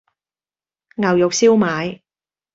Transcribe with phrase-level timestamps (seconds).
[0.95, 2.01] 牛肉燒賣